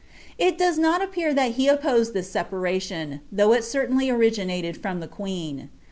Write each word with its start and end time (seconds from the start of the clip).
It 0.39 0.57
does 0.57 0.79
not 0.79 1.03
appear 1.03 1.31
that 1.31 1.51
he 1.51 1.67
c^iposed 1.67 2.13
this 2.13 2.27
separation, 2.27 3.21
though 3.31 3.53
it 3.53 3.63
certainly 3.63 4.09
originated 4.09 4.75
from 4.75 4.99
the 4.99 5.07
queen. 5.07 5.69